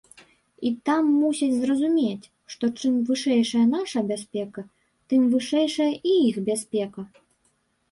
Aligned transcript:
І 0.69 0.69
там 0.89 1.03
мусяць 1.17 1.49
зразумець, 1.63 2.29
што 2.53 2.65
чым 2.79 2.97
вышэйшая 3.11 3.63
наша 3.75 3.99
бяспека, 4.09 4.65
тым 5.13 5.31
вышэйшая 5.37 5.91
іх 6.17 6.43
бяспека. 6.51 7.01